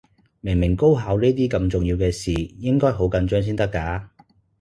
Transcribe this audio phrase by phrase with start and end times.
[0.39, 4.07] 明明高考呢啲咁重要嘅事，應該好緊張先得㗎